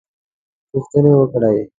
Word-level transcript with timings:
پوښتنې 0.71 1.11
وکړې. 1.17 1.59